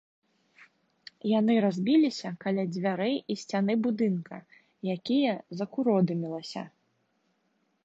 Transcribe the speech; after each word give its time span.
Яны 1.39 1.57
разбіліся 1.65 2.31
каля 2.45 2.63
дзвярэй 2.73 3.15
і 3.33 3.37
сцяны 3.43 3.77
будынка, 3.85 4.41
якія 4.97 5.39
закуродымілася. 5.61 6.61